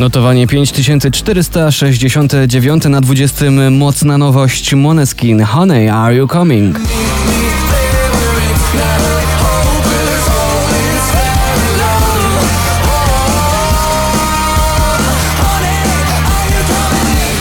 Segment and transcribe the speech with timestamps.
[0.00, 3.50] Notowanie 5469 na 20.
[3.70, 5.42] Mocna nowość Moneskin.
[5.42, 6.78] Honey, are you coming?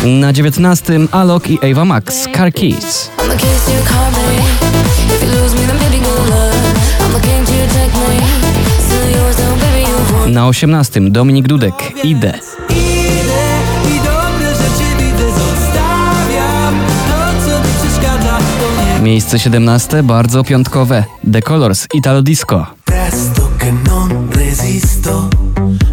[0.06, 0.94] Na 19.
[1.12, 2.28] Alok i Ava Max.
[2.36, 3.12] Car Keys.
[3.20, 3.84] I'm the keys to your
[19.02, 20.04] Miejsce 17.
[20.04, 21.04] Bardzo piątkowe.
[21.32, 21.88] The Colors.
[21.94, 22.66] Italo Disco.
[22.86, 25.30] Presto che non resisto,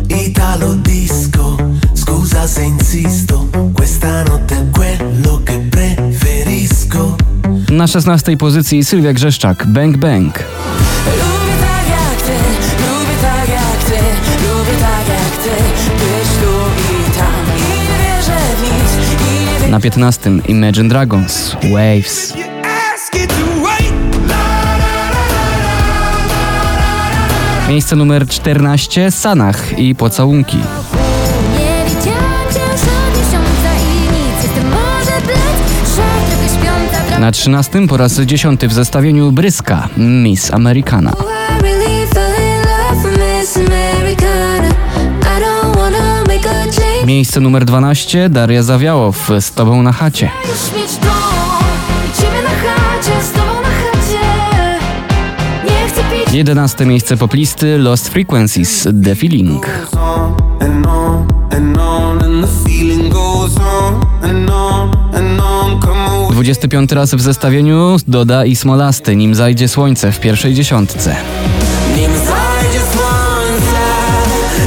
[0.08, 1.56] Italo disco,
[1.92, 7.16] scusa se insisto, questa notte è quello che preferisco.
[7.68, 8.36] Na 16.
[8.36, 9.66] pozycji Sylwia Grzeszczak.
[9.66, 10.44] Bang Bang.
[11.06, 12.36] Lubię tak jak ty,
[12.82, 13.98] lubię tak jak ty
[14.42, 15.50] Lubię tak jak ty
[15.92, 16.52] Być tu
[16.92, 19.20] i tam I nie wierzę w nic
[19.62, 20.30] I nie Na 15.
[20.48, 21.56] Imagine Dragons.
[21.72, 22.45] Waves.
[27.68, 29.10] Miejsce numer 14.
[29.10, 30.58] Sanach i Pocałunki.
[37.20, 37.86] Na 13.
[37.88, 39.88] po raz 10 w zestawieniu Bryska.
[39.96, 41.12] Miss Americana.
[47.06, 48.28] Miejsce numer 12.
[48.28, 49.30] Daria Zawiałow.
[49.40, 50.30] Z Tobą na chacie.
[56.36, 56.86] 11.
[56.86, 58.88] miejsce poplisty Lost Frequencies.
[59.04, 59.66] The Feeling.
[60.00, 60.36] On.
[66.30, 69.16] 25 raz w zestawieniu Doda i Smolasty.
[69.16, 71.16] Nim zajdzie słońce w pierwszej dziesiątce.
[71.96, 73.82] Nim zajdzie słońce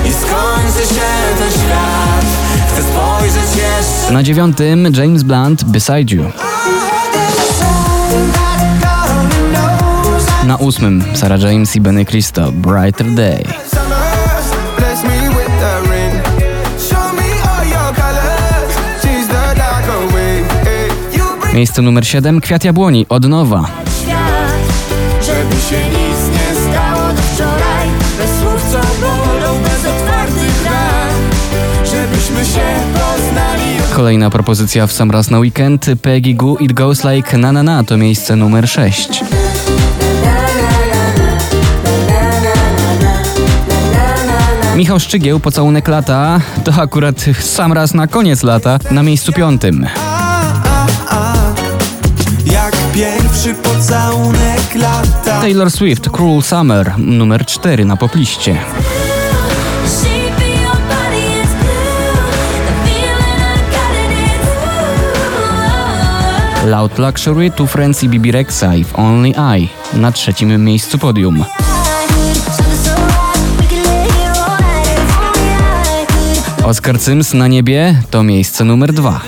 [0.09, 1.09] I skończy się
[1.39, 2.25] ten świat
[2.67, 6.48] Chcę spojrzeć jeszcze Na dziewiątym James Blunt Beside You.
[10.49, 13.43] Na ósmym Sarah James i Benny Cristo Brighter Day.
[21.53, 23.67] Miejsce numer 7 Kwiat Jabłoni od nowa.
[24.01, 27.87] świat, żeby się nic nie stało do wczoraj.
[28.17, 31.15] Bez słów, co bolą, bez otwartych ran.
[31.85, 37.37] Żebyśmy się poznali Kolejna propozycja w sam raz na weekend Peggy Goo It Goes Like
[37.37, 39.23] Na Na Na to miejsce numer 6.
[44.79, 49.87] Michał Szczygieł, pocałunek lata, to akurat sam raz na koniec lata, na miejscu piątym.
[52.93, 58.57] Pierwszy pocałunek lata Taylor Swift, Cruel Summer, numer 4 na popliście.
[66.65, 69.29] Loud Luxury, Two Friends i Bibi Rexa i w Only
[69.59, 71.43] I na trzecim miejscu podium.
[76.69, 79.11] Oscar Sims na niebie to miejsce numer 2.
[79.11, 79.19] Na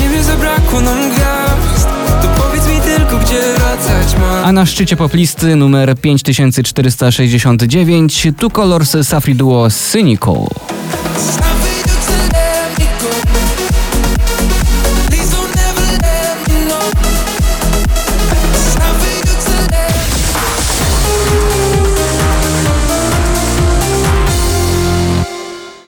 [0.00, 1.88] niebie zabrakło nam gwiazd
[2.22, 8.96] To powiedz mi tylko gdzie wracać mam A na szczycie poplisty numer 5469 Two Colors
[9.02, 10.46] Safri Duo Cynical.